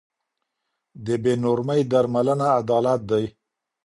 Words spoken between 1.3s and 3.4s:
نورمۍ درملنه عدالت دی.